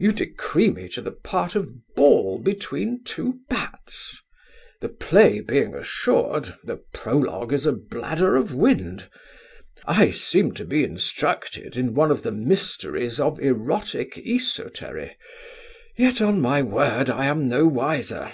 [0.00, 4.18] You decree me to the part of ball between two bats.
[4.80, 9.08] The Play being assured, the prologue is a bladder of wind.
[9.86, 15.12] I seem to be instructed in one of the mysteries of erotic esotery,
[15.96, 18.32] yet on my word I am no wiser.